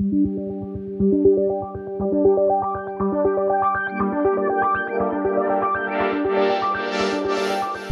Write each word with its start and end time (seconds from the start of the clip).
Thank 0.00 0.12
you. 0.12 1.37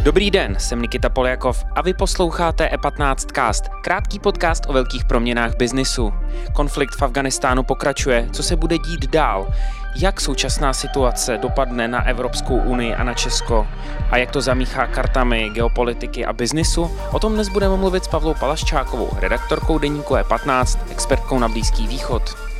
Dobrý 0.07 0.31
den, 0.31 0.55
jsem 0.59 0.81
Nikita 0.81 1.09
Poljakov 1.09 1.65
a 1.75 1.81
vy 1.81 1.93
posloucháte 1.93 2.69
E15 2.73 3.15
Cast, 3.35 3.63
krátký 3.83 4.19
podcast 4.19 4.63
o 4.67 4.73
velkých 4.73 5.05
proměnách 5.05 5.55
biznisu. 5.57 6.13
Konflikt 6.53 6.95
v 6.95 7.01
Afganistánu 7.01 7.63
pokračuje, 7.63 8.29
co 8.31 8.43
se 8.43 8.55
bude 8.55 8.77
dít 8.77 9.05
dál, 9.09 9.47
jak 9.95 10.21
současná 10.21 10.73
situace 10.73 11.37
dopadne 11.37 11.87
na 11.87 12.07
Evropskou 12.07 12.57
unii 12.57 12.95
a 12.95 13.03
na 13.03 13.13
Česko 13.13 13.67
a 14.11 14.17
jak 14.17 14.31
to 14.31 14.41
zamíchá 14.41 14.87
kartami 14.87 15.49
geopolitiky 15.49 16.25
a 16.25 16.33
biznisu, 16.33 16.91
o 17.11 17.19
tom 17.19 17.33
dnes 17.33 17.49
budeme 17.49 17.77
mluvit 17.77 18.03
s 18.03 18.07
Pavlou 18.07 18.33
Palaščákovou, 18.33 19.09
redaktorkou 19.19 19.77
deníku 19.77 20.13
E15, 20.13 20.79
expertkou 20.91 21.39
na 21.39 21.47
Blízký 21.47 21.87
východ. 21.87 22.56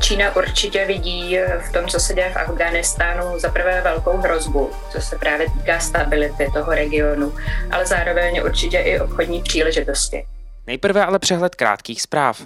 Čína 0.00 0.36
určitě 0.36 0.86
vidí 0.86 1.38
v 1.68 1.72
tom, 1.72 1.88
co 1.88 2.00
se 2.00 2.14
děje 2.14 2.30
v 2.30 2.36
Afghánistánu, 2.36 3.38
za 3.38 3.48
prvé 3.48 3.80
velkou 3.80 4.16
hrozbu, 4.16 4.70
co 4.92 5.00
se 5.00 5.18
právě 5.18 5.46
týká 5.50 5.80
stability 5.80 6.48
toho 6.54 6.70
regionu, 6.70 7.34
ale 7.70 7.86
zároveň 7.86 8.42
určitě 8.44 8.78
i 8.78 9.00
obchodní 9.00 9.42
příležitosti. 9.42 10.26
Nejprve 10.66 11.04
ale 11.04 11.18
přehled 11.18 11.54
krátkých 11.54 12.02
zpráv. 12.02 12.42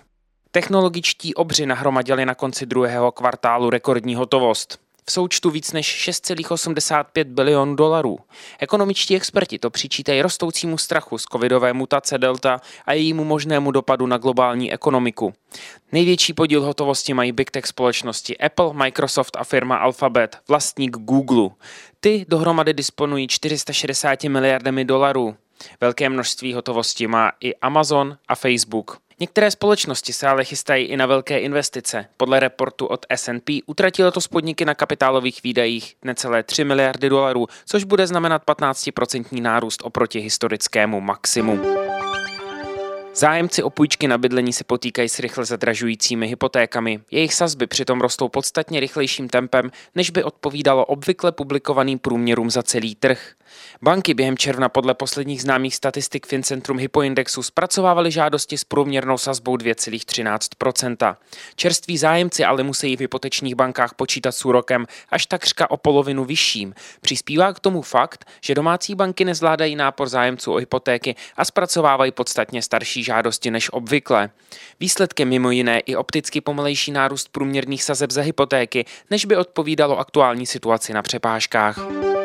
Technologičtí 0.50 1.34
obři 1.34 1.66
nahromadili 1.66 2.26
na 2.26 2.34
konci 2.34 2.66
druhého 2.66 3.12
kvartálu 3.12 3.70
rekordní 3.70 4.14
hotovost 4.14 4.85
v 5.08 5.12
součtu 5.12 5.50
víc 5.50 5.72
než 5.72 6.08
6,85 6.08 7.24
bilionů 7.24 7.76
dolarů. 7.76 8.18
Ekonomičtí 8.58 9.16
experti 9.16 9.58
to 9.58 9.70
přičítají 9.70 10.22
rostoucímu 10.22 10.78
strachu 10.78 11.18
z 11.18 11.24
covidové 11.32 11.72
mutace 11.72 12.18
Delta 12.18 12.60
a 12.86 12.92
jejímu 12.92 13.24
možnému 13.24 13.70
dopadu 13.70 14.06
na 14.06 14.18
globální 14.18 14.72
ekonomiku. 14.72 15.34
Největší 15.92 16.32
podíl 16.32 16.62
hotovosti 16.62 17.14
mají 17.14 17.32
big 17.32 17.50
tech 17.50 17.66
společnosti 17.66 18.38
Apple, 18.38 18.72
Microsoft 18.72 19.36
a 19.36 19.44
firma 19.44 19.76
Alphabet, 19.76 20.38
vlastník 20.48 20.96
Google. 20.96 21.50
Ty 22.00 22.26
dohromady 22.28 22.74
disponují 22.74 23.28
460 23.28 24.24
miliardami 24.24 24.84
dolarů. 24.84 25.36
Velké 25.80 26.08
množství 26.08 26.54
hotovosti 26.54 27.06
má 27.06 27.32
i 27.40 27.54
Amazon 27.54 28.18
a 28.28 28.34
Facebook. 28.34 29.05
Některé 29.20 29.50
společnosti 29.50 30.12
se 30.12 30.26
ale 30.26 30.44
chystají 30.44 30.84
i 30.84 30.96
na 30.96 31.06
velké 31.06 31.38
investice. 31.38 32.06
Podle 32.16 32.40
reportu 32.40 32.86
od 32.86 33.06
S&P 33.08 33.60
utratilo 33.66 34.10
to 34.10 34.20
podniky 34.30 34.64
na 34.64 34.74
kapitálových 34.74 35.42
výdajích 35.42 35.96
necelé 36.04 36.42
3 36.42 36.64
miliardy 36.64 37.08
dolarů, 37.08 37.46
což 37.66 37.84
bude 37.84 38.06
znamenat 38.06 38.42
15% 38.46 39.42
nárůst 39.42 39.82
oproti 39.84 40.20
historickému 40.20 41.00
maximu. 41.00 41.60
Zájemci 43.14 43.62
o 43.62 43.70
půjčky 43.70 44.08
na 44.08 44.18
bydlení 44.18 44.52
se 44.52 44.64
potýkají 44.64 45.08
s 45.08 45.18
rychle 45.18 45.44
zadražujícími 45.44 46.28
hypotékami. 46.28 47.00
Jejich 47.10 47.34
sazby 47.34 47.66
přitom 47.66 48.00
rostou 48.00 48.28
podstatně 48.28 48.80
rychlejším 48.80 49.28
tempem, 49.28 49.70
než 49.94 50.10
by 50.10 50.24
odpovídalo 50.24 50.84
obvykle 50.84 51.32
publikovaným 51.32 51.98
průměrům 51.98 52.50
za 52.50 52.62
celý 52.62 52.94
trh. 52.94 53.32
Banky 53.82 54.14
během 54.14 54.38
června 54.38 54.68
podle 54.68 54.94
posledních 54.94 55.42
známých 55.42 55.76
statistik 55.76 56.26
Fincentrum 56.26 56.78
Hypoindexu 56.78 57.42
zpracovávaly 57.42 58.10
žádosti 58.10 58.58
s 58.58 58.64
průměrnou 58.64 59.18
sazbou 59.18 59.56
2,13 59.56 61.16
Čerství 61.56 61.98
zájemci 61.98 62.44
ale 62.44 62.62
musí 62.62 62.96
v 62.96 63.00
hypotečních 63.00 63.54
bankách 63.54 63.94
počítat 63.94 64.32
s 64.32 64.44
úrokem 64.44 64.86
až 65.10 65.26
takřka 65.26 65.70
o 65.70 65.76
polovinu 65.76 66.24
vyšším. 66.24 66.74
Přispívá 67.00 67.52
k 67.52 67.60
tomu 67.60 67.82
fakt, 67.82 68.24
že 68.40 68.54
domácí 68.54 68.94
banky 68.94 69.24
nezvládají 69.24 69.76
nápor 69.76 70.08
zájemců 70.08 70.52
o 70.52 70.56
hypotéky 70.56 71.14
a 71.36 71.44
zpracovávají 71.44 72.12
podstatně 72.12 72.62
starší 72.62 73.02
žádosti 73.02 73.50
než 73.50 73.72
obvykle. 73.72 74.30
Výsledkem 74.80 75.28
mimo 75.28 75.50
jiné 75.50 75.80
i 75.80 75.96
opticky 75.96 76.40
pomalejší 76.40 76.92
nárůst 76.92 77.28
průměrných 77.28 77.84
sazeb 77.84 78.10
za 78.10 78.22
hypotéky, 78.22 78.84
než 79.10 79.24
by 79.24 79.36
odpovídalo 79.36 79.98
aktuální 79.98 80.46
situaci 80.46 80.92
na 80.92 81.02
přepážkách. 81.02 82.15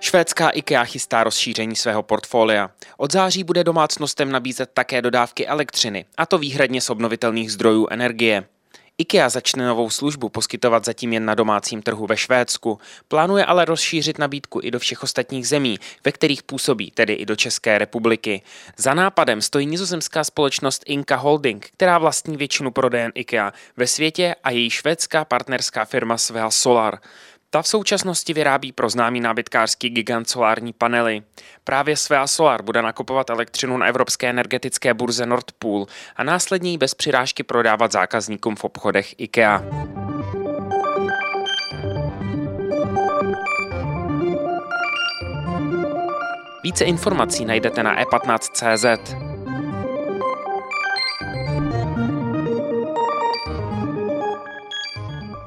Švédská 0.00 0.48
IKEA 0.48 0.84
chystá 0.84 1.24
rozšíření 1.24 1.76
svého 1.76 2.02
portfolia. 2.02 2.70
Od 2.96 3.12
září 3.12 3.44
bude 3.44 3.64
domácnostem 3.64 4.32
nabízet 4.32 4.70
také 4.74 5.02
dodávky 5.02 5.46
elektřiny, 5.46 6.04
a 6.16 6.26
to 6.26 6.38
výhradně 6.38 6.80
z 6.80 6.90
obnovitelných 6.90 7.52
zdrojů 7.52 7.86
energie. 7.90 8.44
IKEA 8.98 9.28
začne 9.28 9.66
novou 9.66 9.90
službu 9.90 10.28
poskytovat 10.28 10.84
zatím 10.84 11.12
jen 11.12 11.24
na 11.24 11.34
domácím 11.34 11.82
trhu 11.82 12.06
ve 12.06 12.16
Švédsku, 12.16 12.78
plánuje 13.08 13.44
ale 13.44 13.64
rozšířit 13.64 14.18
nabídku 14.18 14.60
i 14.62 14.70
do 14.70 14.78
všech 14.78 15.02
ostatních 15.02 15.48
zemí, 15.48 15.78
ve 16.04 16.12
kterých 16.12 16.42
působí, 16.42 16.90
tedy 16.90 17.12
i 17.12 17.26
do 17.26 17.36
České 17.36 17.78
republiky. 17.78 18.42
Za 18.76 18.94
nápadem 18.94 19.42
stojí 19.42 19.66
nizozemská 19.66 20.24
společnost 20.24 20.82
Inka 20.86 21.16
Holding, 21.16 21.66
která 21.66 21.98
vlastní 21.98 22.36
většinu 22.36 22.70
prodejen 22.70 23.12
IKEA 23.14 23.52
ve 23.76 23.86
světě 23.86 24.34
a 24.44 24.50
její 24.50 24.70
švédská 24.70 25.24
partnerská 25.24 25.84
firma 25.84 26.18
Svea 26.18 26.50
Solar. 26.50 26.98
Ta 27.50 27.62
v 27.62 27.68
současnosti 27.68 28.34
vyrábí 28.34 28.72
pro 28.72 28.90
známý 28.90 29.20
nábytkářský 29.20 29.90
gigant 29.90 30.30
solární 30.30 30.72
panely. 30.72 31.22
Právě 31.64 31.96
Svea 31.96 32.26
Solar 32.26 32.62
bude 32.62 32.82
nakupovat 32.82 33.30
elektřinu 33.30 33.76
na 33.76 33.86
evropské 33.86 34.30
energetické 34.30 34.94
burze 34.94 35.26
Nord 35.26 35.52
Pool 35.58 35.86
a 36.16 36.24
následně 36.24 36.70
ji 36.70 36.78
bez 36.78 36.94
přirážky 36.94 37.42
prodávat 37.42 37.92
zákazníkům 37.92 38.56
v 38.56 38.64
obchodech 38.64 39.14
IKEA. 39.18 39.62
Více 46.62 46.84
informací 46.84 47.44
najdete 47.44 47.82
na 47.82 48.02
e15.cz. 48.02 49.27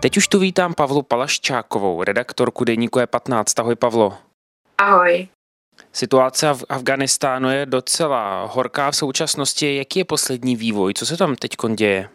Teď 0.02 0.18
už 0.18 0.28
tu 0.28 0.40
vítám 0.40 0.74
Pavlu 0.74 1.02
Palaščákovou, 1.02 2.04
redaktorku 2.04 2.64
deníku 2.64 3.00
E15. 3.00 3.44
Ahoj 3.58 3.76
Pavlo. 3.76 4.18
Ahoj. 4.78 5.28
Situace 5.94 6.54
v 6.54 6.64
Afganistánu 6.70 7.50
je 7.50 7.66
docela 7.66 8.46
horká 8.46 8.92
v 8.92 8.96
současnosti. 8.96 9.76
Jaký 9.76 10.00
je 10.00 10.06
poslední 10.06 10.56
vývoj? 10.56 10.94
Co 10.94 11.06
se 11.06 11.18
tam 11.18 11.36
teď 11.36 11.56
děje? 11.76 12.10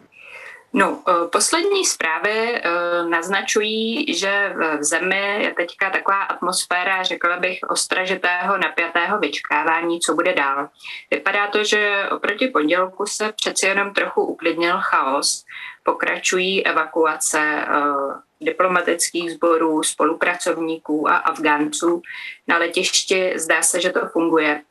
No, 0.73 1.03
eh, 1.07 1.27
poslední 1.27 1.85
zprávy 1.85 2.55
eh, 2.55 2.69
naznačují, 3.09 4.13
že 4.13 4.53
v 4.79 4.83
zemi 4.83 5.43
je 5.43 5.53
teďka 5.53 5.89
taková 5.89 6.23
atmosféra, 6.23 7.03
řekla 7.03 7.37
bych, 7.37 7.59
ostražitého, 7.69 8.57
napjatého 8.57 9.19
vyčkávání, 9.19 9.99
co 9.99 10.13
bude 10.13 10.33
dál. 10.33 10.69
Vypadá 11.11 11.47
to, 11.47 11.63
že 11.63 12.09
oproti 12.11 12.47
pondělku 12.47 13.05
se 13.05 13.31
přeci 13.31 13.65
jenom 13.65 13.93
trochu 13.93 14.23
uklidnil 14.23 14.77
chaos, 14.79 15.45
pokračují 15.83 16.65
evakuace 16.65 17.65
uh, 17.69 18.13
diplomatických 18.41 19.31
sborů, 19.31 19.83
spolupracovníků 19.83 21.09
a 21.09 21.15
Afgánců. 21.15 22.01
Na 22.47 22.57
letišti 22.57 23.33
zdá 23.35 23.61
se, 23.61 23.81
že 23.81 23.89
to 23.89 24.07
funguje, 24.07 24.61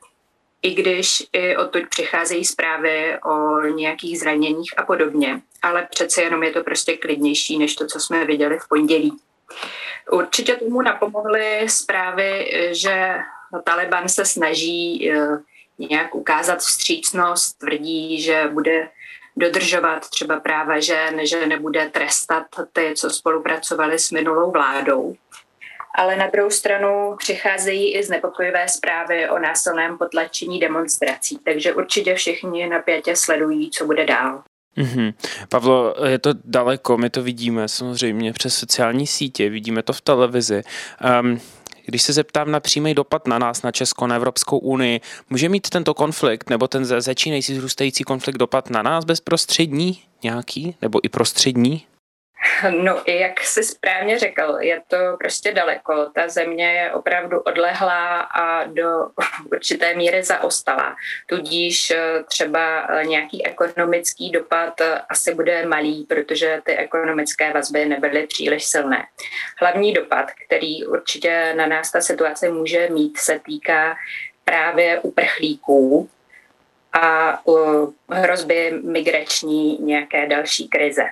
i 0.66 0.74
když 0.74 1.26
i 1.32 1.56
odtud 1.56 1.82
přicházejí 1.88 2.44
zprávy 2.44 3.18
o 3.24 3.60
nějakých 3.60 4.18
zraněních 4.18 4.78
a 4.78 4.82
podobně. 4.82 5.40
Ale 5.62 5.88
přece 5.90 6.22
jenom 6.22 6.42
je 6.42 6.50
to 6.50 6.64
prostě 6.64 6.96
klidnější, 6.96 7.58
než 7.58 7.74
to, 7.74 7.86
co 7.86 8.00
jsme 8.00 8.24
viděli 8.24 8.58
v 8.58 8.68
pondělí. 8.68 9.16
Určitě 10.10 10.56
tomu 10.56 10.82
napomohly 10.82 11.68
zprávy, 11.68 12.52
že 12.72 13.14
Taliban 13.64 14.08
se 14.08 14.24
snaží 14.24 15.10
uh, 15.10 15.38
nějak 15.78 16.14
ukázat 16.14 16.58
vstřícnost, 16.58 17.58
tvrdí, 17.58 18.22
že 18.22 18.48
bude 18.52 18.88
dodržovat 19.36 20.10
třeba 20.10 20.40
práva 20.40 20.80
žen, 20.80 21.26
že 21.26 21.46
nebude 21.46 21.90
trestat 21.90 22.46
ty, 22.72 22.94
co 22.96 23.10
spolupracovali 23.10 23.98
s 23.98 24.10
minulou 24.10 24.50
vládou. 24.50 25.14
Ale 25.96 26.16
na 26.16 26.26
druhou 26.26 26.50
stranu 26.50 27.16
přicházejí 27.18 27.94
i 27.96 28.04
znepokojivé 28.04 28.68
zprávy 28.68 29.28
o 29.30 29.38
násilném 29.38 29.98
potlačení 29.98 30.60
demonstrací, 30.60 31.38
takže 31.44 31.74
určitě 31.74 32.14
všichni 32.14 32.68
napětě 32.68 33.16
sledují, 33.16 33.70
co 33.70 33.86
bude 33.86 34.06
dál. 34.06 34.42
Mm-hmm. 34.78 35.14
Pavlo, 35.48 35.94
je 36.06 36.18
to 36.18 36.30
daleko, 36.44 36.96
my 36.96 37.10
to 37.10 37.22
vidíme 37.22 37.68
samozřejmě 37.68 38.32
přes 38.32 38.56
sociální 38.56 39.06
sítě, 39.06 39.50
vidíme 39.50 39.82
to 39.82 39.92
v 39.92 40.00
televizi. 40.00 40.62
Um, 41.20 41.40
když 41.86 42.02
se 42.02 42.12
zeptám 42.12 42.50
na 42.50 42.60
přímý 42.60 42.94
dopad 42.94 43.26
na 43.26 43.38
nás, 43.38 43.62
na 43.62 43.72
Česko, 43.72 44.06
na 44.06 44.16
Evropskou 44.16 44.58
unii, 44.58 45.00
může 45.30 45.48
mít 45.48 45.70
tento 45.70 45.94
konflikt 45.94 46.50
nebo 46.50 46.68
ten 46.68 46.84
začínající 46.84 47.54
zrůstající 47.54 48.04
konflikt 48.04 48.36
dopad 48.36 48.70
na 48.70 48.82
nás 48.82 49.04
bezprostřední 49.04 50.02
nějaký 50.22 50.76
nebo 50.82 51.00
i 51.02 51.08
prostřední? 51.08 51.86
No, 52.82 53.02
jak 53.06 53.40
jsi 53.40 53.64
správně 53.64 54.18
řekl, 54.18 54.56
je 54.60 54.82
to 54.88 54.96
prostě 55.18 55.52
daleko. 55.52 56.10
Ta 56.14 56.28
země 56.28 56.72
je 56.72 56.92
opravdu 56.92 57.40
odlehlá 57.40 58.20
a 58.20 58.64
do 58.64 58.88
určité 59.52 59.94
míry 59.94 60.22
zaostalá. 60.22 60.96
Tudíž 61.26 61.90
eh, 61.90 62.24
třeba 62.28 62.80
eh, 62.80 63.06
nějaký 63.06 63.46
ekonomický 63.46 64.30
dopad 64.30 64.80
eh, 64.80 64.98
asi 65.08 65.34
bude 65.34 65.66
malý, 65.66 66.04
protože 66.04 66.60
ty 66.64 66.76
ekonomické 66.76 67.52
vazby 67.52 67.84
nebyly 67.84 68.26
příliš 68.26 68.64
silné. 68.64 69.06
Hlavní 69.58 69.92
dopad, 69.92 70.26
který 70.46 70.86
určitě 70.86 71.54
na 71.56 71.66
nás 71.66 71.92
ta 71.92 72.00
situace 72.00 72.48
může 72.48 72.88
mít, 72.88 73.18
se 73.18 73.40
týká 73.46 73.96
právě 74.44 75.00
uprchlíků, 75.00 76.10
a 77.02 77.38
hrozby 78.08 78.72
migrační 78.84 79.78
nějaké 79.78 80.26
další 80.26 80.68
krize. 80.68 81.02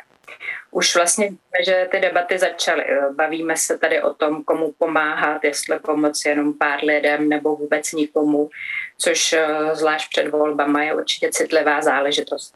Už 0.74 0.96
vlastně 0.96 1.26
víme, 1.26 1.64
že 1.64 1.88
ty 1.90 2.00
debaty 2.00 2.38
začaly. 2.38 2.84
Bavíme 3.12 3.56
se 3.56 3.78
tady 3.78 4.02
o 4.02 4.14
tom, 4.14 4.44
komu 4.44 4.72
pomáhat, 4.78 5.44
jestli 5.44 5.78
pomoci 5.78 6.28
jenom 6.28 6.54
pár 6.58 6.84
lidem 6.84 7.28
nebo 7.28 7.56
vůbec 7.56 7.92
nikomu, 7.92 8.50
což 8.98 9.32
eh, 9.32 9.46
zvlášť 9.72 10.10
před 10.10 10.28
volbama 10.28 10.82
je 10.82 10.94
určitě 10.94 11.30
citlivá 11.32 11.82
záležitost. 11.82 12.54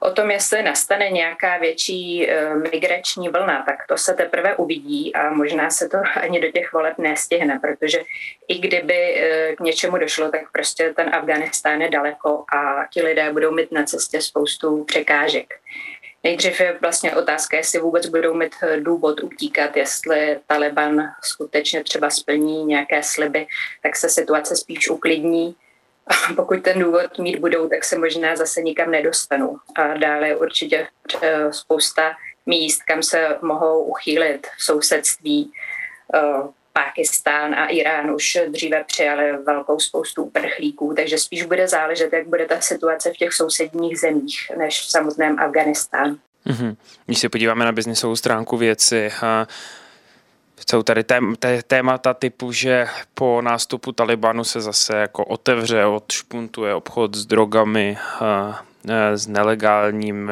O 0.00 0.10
tom, 0.10 0.30
jestli 0.30 0.62
nastane 0.62 1.10
nějaká 1.10 1.58
větší 1.58 2.30
eh, 2.30 2.54
migrační 2.54 3.28
vlna, 3.28 3.62
tak 3.62 3.76
to 3.88 3.96
se 3.98 4.14
teprve 4.14 4.56
uvidí 4.56 5.14
a 5.14 5.30
možná 5.30 5.70
se 5.70 5.88
to 5.88 5.98
ani 6.20 6.40
do 6.40 6.50
těch 6.50 6.72
voleb 6.72 6.98
nestihne, 6.98 7.58
protože 7.58 7.98
i 8.48 8.58
kdyby 8.58 9.14
eh, 9.14 9.56
k 9.56 9.60
něčemu 9.60 9.98
došlo, 9.98 10.30
tak 10.30 10.52
prostě 10.52 10.92
ten 10.96 11.14
Afganistán 11.14 11.80
je 11.80 11.90
daleko 11.90 12.44
a 12.56 12.86
ti 12.92 13.02
lidé 13.02 13.32
budou 13.32 13.50
mít 13.50 13.72
na 13.72 13.84
cestě 13.84 14.20
spoustu 14.20 14.84
překážek. 14.84 15.54
Nejdřív 16.26 16.60
je 16.60 16.78
vlastně 16.80 17.16
otázka, 17.16 17.56
jestli 17.56 17.78
vůbec 17.80 18.06
budou 18.06 18.34
mít 18.34 18.54
eh, 18.62 18.80
důvod 18.80 19.22
utíkat, 19.22 19.76
jestli 19.76 20.38
Taliban 20.46 21.02
skutečně 21.22 21.84
třeba 21.84 22.10
splní 22.10 22.64
nějaké 22.64 23.02
sliby, 23.02 23.46
tak 23.82 23.96
se 23.96 24.08
situace 24.08 24.56
spíš 24.56 24.90
uklidní 24.90 25.54
a 26.06 26.34
pokud 26.36 26.62
ten 26.62 26.78
důvod 26.78 27.18
mít 27.18 27.38
budou, 27.38 27.68
tak 27.68 27.84
se 27.84 27.98
možná 27.98 28.36
zase 28.36 28.62
nikam 28.62 28.90
nedostanou. 28.90 29.58
A 29.76 29.94
dále 29.94 30.36
určitě 30.36 30.88
eh, 31.22 31.52
spousta 31.52 32.12
míst, 32.46 32.82
kam 32.82 33.02
se 33.02 33.38
mohou 33.42 33.84
uchýlit 33.84 34.46
v 34.58 34.64
sousedství. 34.64 35.52
Pákistán 36.76 37.54
a 37.54 37.66
Irán 37.66 38.10
už 38.10 38.38
dříve 38.48 38.84
přijali 38.84 39.32
velkou 39.46 39.80
spoustu 39.80 40.22
uprchlíků, 40.22 40.94
takže 40.96 41.18
spíš 41.18 41.42
bude 41.42 41.68
záležet, 41.68 42.12
jak 42.12 42.28
bude 42.28 42.46
ta 42.46 42.60
situace 42.60 43.10
v 43.10 43.16
těch 43.16 43.32
sousedních 43.32 44.00
zemích, 44.00 44.50
než 44.58 44.80
v 44.80 44.90
samotném 44.90 45.38
Afganistánu. 45.38 46.18
Mm-hmm. 46.46 46.76
Když 47.06 47.18
se 47.18 47.28
podíváme 47.28 47.64
na 47.64 47.72
biznisovou 47.72 48.16
stránku 48.16 48.56
věci, 48.56 49.12
a 49.22 49.46
jsou 50.70 50.82
tady 50.82 51.04
tém, 51.04 51.36
té, 51.36 51.62
témata 51.62 52.14
typu, 52.14 52.52
že 52.52 52.86
po 53.14 53.42
nástupu 53.42 53.92
Talibanu 53.92 54.44
se 54.44 54.60
zase 54.60 54.96
jako 54.96 55.24
otevře, 55.24 55.84
odšpuntuje 55.84 56.74
obchod 56.74 57.14
s 57.14 57.26
drogami, 57.26 57.98
a, 58.20 58.62
s 59.14 59.26
nelegálním, 59.26 60.30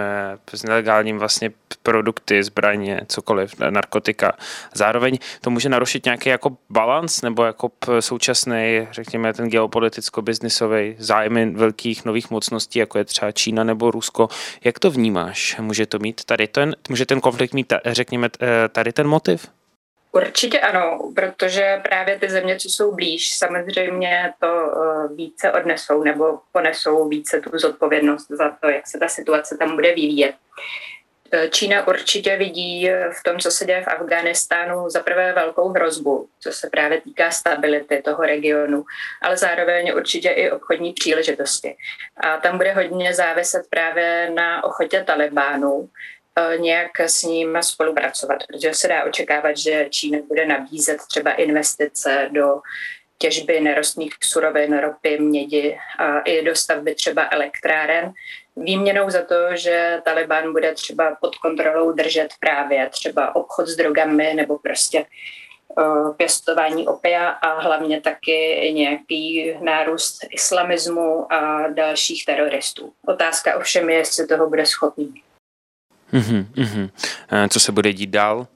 s 0.54 0.62
nelegálním 0.62 1.18
vlastně 1.18 1.50
produkty, 1.82 2.42
zbraně, 2.42 3.00
cokoliv, 3.08 3.54
narkotika. 3.70 4.32
Zároveň 4.74 5.18
to 5.40 5.50
může 5.50 5.68
narušit 5.68 6.04
nějaký 6.04 6.28
jako 6.28 6.56
balans 6.70 7.22
nebo 7.22 7.44
jako 7.44 7.70
současný, 8.00 8.88
řekněme, 8.90 9.32
ten 9.32 9.48
geopoliticko-biznisový 9.48 10.94
zájmy 10.98 11.50
velkých 11.50 12.04
nových 12.04 12.30
mocností, 12.30 12.78
jako 12.78 12.98
je 12.98 13.04
třeba 13.04 13.32
Čína 13.32 13.64
nebo 13.64 13.90
Rusko. 13.90 14.28
Jak 14.64 14.78
to 14.78 14.90
vnímáš? 14.90 15.56
Může 15.60 15.86
to 15.86 15.98
mít 15.98 16.24
tady 16.24 16.48
ten, 16.48 16.76
může 16.88 17.06
ten 17.06 17.20
konflikt 17.20 17.54
mít, 17.54 17.72
řekněme, 17.86 18.28
tady 18.72 18.92
ten 18.92 19.06
motiv? 19.08 19.48
Určitě 20.12 20.60
ano, 20.60 21.12
protože 21.14 21.80
právě 21.82 22.18
ty 22.18 22.30
země, 22.30 22.56
co 22.56 22.68
jsou 22.68 22.94
blíž, 22.94 23.36
samozřejmě 23.36 24.32
to 24.40 24.46
eh, 24.46 24.93
více 25.08 25.52
odnesou 25.52 26.02
nebo 26.02 26.38
ponesou 26.52 27.08
více 27.08 27.40
tu 27.40 27.58
zodpovědnost 27.58 28.26
za 28.30 28.56
to, 28.60 28.68
jak 28.68 28.86
se 28.86 28.98
ta 28.98 29.08
situace 29.08 29.56
tam 29.56 29.74
bude 29.74 29.94
vyvíjet. 29.94 30.34
Eh, 31.32 31.48
Čína 31.48 31.88
určitě 31.88 32.36
vidí 32.36 32.90
v 32.90 33.22
tom, 33.22 33.38
co 33.38 33.50
se 33.50 33.64
děje 33.64 33.82
v 33.82 33.88
Afghánistánu, 33.88 34.90
za 34.90 35.00
prvé 35.00 35.32
velkou 35.32 35.68
hrozbu, 35.68 36.28
co 36.40 36.52
se 36.52 36.70
právě 36.70 37.00
týká 37.00 37.30
stability 37.30 38.02
toho 38.04 38.22
regionu, 38.22 38.84
ale 39.22 39.36
zároveň 39.36 39.92
určitě 39.96 40.28
i 40.28 40.50
obchodní 40.50 40.92
příležitosti. 40.92 41.76
A 42.16 42.36
tam 42.36 42.56
bude 42.56 42.72
hodně 42.72 43.14
záviset 43.14 43.66
právě 43.70 44.30
na 44.34 44.64
ochotě 44.64 45.04
Talibánu, 45.06 45.90
Eh, 46.38 46.58
nějak 46.58 47.00
s 47.00 47.22
ním 47.22 47.58
spolupracovat, 47.60 48.38
protože 48.46 48.74
se 48.74 48.88
dá 48.88 49.04
očekávat, 49.04 49.56
že 49.56 49.86
Čína 49.90 50.18
bude 50.28 50.46
nabízet 50.46 50.98
třeba 51.08 51.32
investice 51.32 52.28
do 52.32 52.60
těžby 53.24 53.60
nerostných 53.60 54.12
surovin, 54.22 54.78
ropy, 54.78 55.18
mědi 55.18 55.78
a 55.98 56.20
i 56.20 56.44
do 56.44 56.54
stavby 56.54 56.94
třeba 56.94 57.28
elektráren. 57.30 58.12
Výměnou 58.56 59.10
za 59.10 59.22
to, 59.22 59.56
že 59.56 60.00
Taliban 60.04 60.52
bude 60.52 60.74
třeba 60.74 61.16
pod 61.20 61.36
kontrolou 61.36 61.92
držet 61.92 62.28
právě 62.40 62.88
třeba 62.90 63.36
obchod 63.36 63.66
s 63.68 63.76
drogami 63.76 64.34
nebo 64.34 64.58
prostě 64.58 64.98
eh, 65.78 66.14
pěstování 66.16 66.88
opia 66.88 67.28
a 67.28 67.60
hlavně 67.60 68.00
taky 68.00 68.70
nějaký 68.74 69.54
nárůst 69.60 70.18
islamismu 70.30 71.32
a 71.32 71.68
dalších 71.68 72.24
teroristů. 72.24 72.92
Otázka 73.06 73.56
ovšem 73.56 73.90
je, 73.90 73.96
jestli 73.96 74.26
toho 74.26 74.48
bude 74.48 74.66
schopný. 74.66 75.22
Mm-hmm. 76.12 76.90
Co 77.48 77.60
se 77.60 77.72
bude 77.72 77.92
dít 77.92 78.10
dál? 78.10 78.46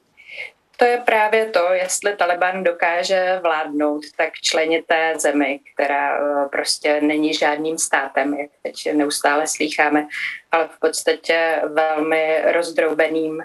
To 0.79 0.85
je 0.85 0.97
právě 0.97 1.45
to, 1.45 1.73
jestli 1.73 2.15
Taliban 2.15 2.63
dokáže 2.63 3.39
vládnout 3.43 4.01
tak 4.17 4.33
členité 4.33 5.13
zemi, 5.17 5.59
která 5.73 6.17
eh, 6.17 6.49
prostě 6.49 7.01
není 7.01 7.33
žádným 7.33 7.77
státem, 7.77 8.33
jak 8.33 8.49
teď 8.63 8.93
neustále 8.93 9.47
slýcháme, 9.47 10.07
ale 10.51 10.67
v 10.67 10.79
podstatě 10.79 11.61
velmi 11.65 12.41
rozdroubeným 12.51 13.41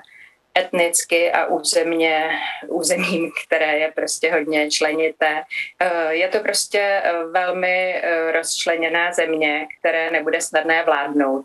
etnicky 0.58 1.32
a 1.32 1.46
územně, 1.46 2.30
územím, 2.66 3.32
které 3.46 3.78
je 3.78 3.92
prostě 3.92 4.32
hodně 4.32 4.70
členité. 4.70 5.42
Eh, 5.80 6.14
je 6.14 6.28
to 6.28 6.40
prostě 6.40 7.02
velmi 7.30 8.02
rozčleněná 8.32 9.12
země, 9.12 9.66
které 9.78 10.10
nebude 10.10 10.40
snadné 10.40 10.84
vládnout. 10.84 11.44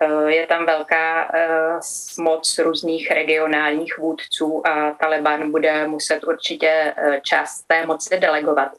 Eh, 0.00 0.32
je 0.32 0.46
tam 0.46 0.66
velká 0.66 1.30
eh, 1.34 1.78
moc 2.18 2.58
různých 2.58 3.10
regionálních 3.10 3.98
vůdců 3.98 4.66
a 4.66 4.90
Taliban 4.90 5.50
bude 5.50 5.86
muset 5.88 6.24
určitě 6.24 6.94
eh, 6.96 7.20
část 7.22 7.62
té 7.66 7.86
moci 7.86 8.18
delegovat. 8.18 8.72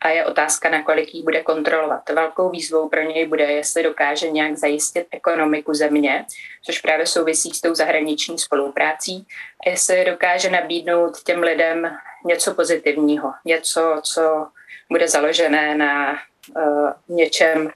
A 0.00 0.08
je 0.08 0.24
otázka, 0.24 0.70
nakolik 0.70 1.14
ji 1.14 1.22
bude 1.22 1.42
kontrolovat. 1.42 2.10
Velkou 2.10 2.50
výzvou 2.50 2.88
pro 2.88 3.02
něj 3.02 3.26
bude, 3.26 3.44
jestli 3.44 3.82
dokáže 3.82 4.30
nějak 4.30 4.56
zajistit 4.56 5.06
ekonomiku 5.10 5.74
země, 5.74 6.24
což 6.64 6.80
právě 6.80 7.06
souvisí 7.06 7.50
s 7.50 7.60
tou 7.60 7.74
zahraniční 7.74 8.38
spoluprácí, 8.38 9.26
a 9.66 9.70
jestli 9.70 10.04
dokáže 10.04 10.50
nabídnout 10.50 11.22
těm 11.22 11.42
lidem 11.42 11.96
něco 12.26 12.54
pozitivního, 12.54 13.32
něco, 13.44 14.00
co 14.02 14.46
bude 14.90 15.08
založené 15.08 15.74
na 15.74 16.18
uh, 16.56 16.90
něčem, 17.08 17.70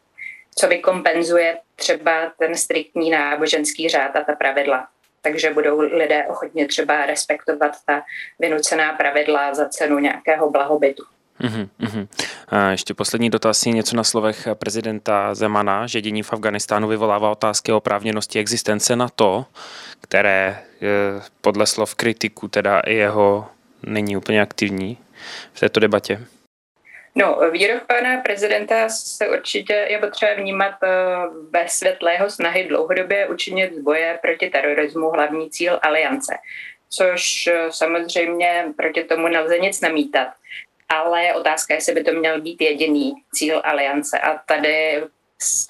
co 0.54 0.68
vykompenzuje 0.68 1.58
třeba 1.76 2.32
ten 2.38 2.54
striktní 2.54 3.10
náboženský 3.10 3.88
řád 3.88 4.16
a 4.16 4.24
ta 4.24 4.32
pravidla. 4.32 4.88
Takže 5.22 5.54
budou 5.54 5.80
lidé 5.80 6.26
ochotně 6.26 6.66
třeba 6.68 7.06
respektovat 7.06 7.76
ta 7.86 8.02
vynucená 8.38 8.92
pravidla 8.92 9.54
za 9.54 9.68
cenu 9.68 9.98
nějakého 9.98 10.50
blahobytu. 10.50 11.02
Uhum, 11.44 12.08
A 12.48 12.70
ještě 12.70 12.94
poslední 12.94 13.30
dotaz 13.30 13.66
je 13.66 13.72
něco 13.72 13.96
na 13.96 14.04
slovech 14.04 14.48
prezidenta 14.54 15.34
Zemana, 15.34 15.86
že 15.86 16.00
dění 16.00 16.22
v 16.22 16.32
Afganistánu 16.32 16.88
vyvolává 16.88 17.30
otázky 17.30 17.72
o 17.72 17.76
oprávněnosti 17.76 18.38
existence 18.38 18.96
na 18.96 19.08
to, 19.08 19.46
které 20.00 20.62
podle 21.40 21.66
slov 21.66 21.94
kritiku 21.94 22.48
teda 22.48 22.80
i 22.80 22.94
jeho 22.94 23.48
není 23.82 24.16
úplně 24.16 24.42
aktivní 24.42 24.98
v 25.52 25.60
této 25.60 25.80
debatě. 25.80 26.20
No, 27.14 27.50
výrok 27.50 27.86
pana 27.86 28.20
prezidenta 28.20 28.88
se 28.88 29.28
určitě 29.28 29.72
je 29.72 29.98
potřeba 29.98 30.34
vnímat 30.34 30.74
eh, 30.82 30.88
ve 31.50 31.68
světle 31.68 32.12
jeho 32.12 32.30
snahy 32.30 32.64
dlouhodobě 32.68 33.28
učinit 33.28 33.74
z 33.74 33.78
boje 33.78 34.18
proti 34.22 34.50
terorismu 34.50 35.10
hlavní 35.10 35.50
cíl 35.50 35.78
aliance, 35.82 36.34
což 36.88 37.46
eh, 37.46 37.66
samozřejmě 37.70 38.64
proti 38.76 39.04
tomu 39.04 39.28
nelze 39.28 39.58
nic 39.58 39.80
namítat. 39.80 40.28
Ale 40.88 41.24
je 41.24 41.34
otázka, 41.34 41.74
jestli 41.74 41.94
by 41.94 42.04
to 42.04 42.12
měl 42.12 42.40
být 42.40 42.60
jediný 42.60 43.12
cíl 43.34 43.60
aliance. 43.64 44.18
A 44.18 44.38
tady 44.46 45.02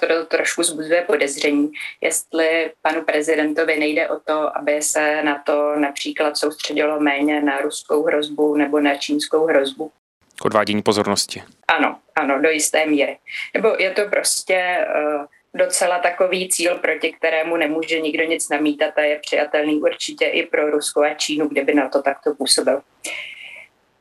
to 0.01 0.25
trošku 0.25 0.63
zbuzuje 0.63 1.03
podezření, 1.03 1.71
jestli 2.01 2.73
panu 2.83 3.03
prezidentovi 3.03 3.77
nejde 3.79 4.09
o 4.09 4.21
to, 4.21 4.57
aby 4.57 4.83
se 4.83 5.23
na 5.23 5.43
to 5.47 5.77
například 5.77 6.37
soustředilo 6.37 7.01
méně 7.01 7.41
na 7.41 7.59
ruskou 7.59 8.03
hrozbu 8.03 8.57
nebo 8.57 8.81
na 8.81 8.97
čínskou 8.97 9.47
hrozbu 9.47 9.93
k 10.41 10.45
odvádění 10.45 10.83
pozornosti. 10.83 11.43
Ano, 11.69 11.99
ano, 12.15 12.43
do 12.43 12.51
jisté 12.51 12.87
míry. 12.87 13.19
Nebo 13.55 13.77
je 13.79 13.91
to 13.91 14.03
prostě 14.11 14.87
uh, 14.97 15.25
docela 15.55 15.99
takový 15.99 16.49
cíl, 16.49 16.79
proti 16.79 17.13
kterému 17.13 17.57
nemůže 17.57 18.01
nikdo 18.01 18.25
nic 18.25 18.49
namítat 18.49 18.99
a 18.99 19.01
je 19.01 19.19
přijatelný 19.19 19.81
určitě 19.81 20.25
i 20.27 20.47
pro 20.47 20.71
Rusko 20.71 21.03
a 21.03 21.15
Čínu, 21.15 21.49
kdyby 21.49 21.75
na 21.75 21.89
to 21.89 22.03
takto 22.03 22.35
působil. 22.35 22.83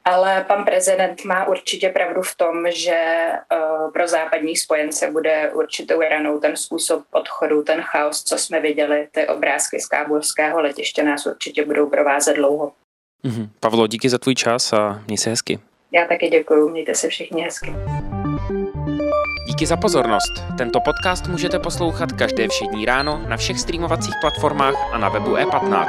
Ale 0.05 0.45
pan 0.47 0.65
prezident 0.65 1.25
má 1.25 1.47
určitě 1.47 1.89
pravdu 1.89 2.21
v 2.21 2.35
tom, 2.35 2.71
že 2.71 3.27
uh, 3.53 3.91
pro 3.91 4.07
západní 4.07 4.55
spojence 4.55 5.11
bude 5.11 5.51
určitou 5.53 6.01
ranou 6.01 6.39
ten 6.39 6.55
způsob 6.55 7.03
odchodu, 7.11 7.63
ten 7.63 7.81
chaos, 7.81 8.23
co 8.23 8.37
jsme 8.37 8.59
viděli, 8.59 9.07
ty 9.11 9.27
obrázky 9.27 9.79
z 9.79 9.87
kábulského 9.87 10.61
letiště 10.61 11.03
nás 11.03 11.25
určitě 11.25 11.65
budou 11.65 11.89
provázet 11.89 12.35
dlouho. 12.35 12.73
Mm-hmm. 13.25 13.49
Pavlo, 13.59 13.87
díky 13.87 14.09
za 14.09 14.17
tvůj 14.17 14.35
čas 14.35 14.73
a 14.73 15.03
měj 15.07 15.17
se 15.17 15.29
hezky. 15.29 15.59
Já 15.93 16.05
taky 16.05 16.27
děkuji, 16.27 16.69
mějte 16.69 16.95
se 16.95 17.07
všichni 17.09 17.43
hezky. 17.43 17.73
Díky 19.47 19.65
za 19.65 19.77
pozornost. 19.77 20.31
Tento 20.57 20.79
podcast 20.79 21.27
můžete 21.27 21.59
poslouchat 21.59 22.11
každé 22.11 22.47
všední 22.47 22.85
ráno 22.85 23.25
na 23.27 23.37
všech 23.37 23.59
streamovacích 23.59 24.13
platformách 24.21 24.93
a 24.93 24.97
na 24.97 25.09
webu 25.09 25.35
E15. 25.35 25.87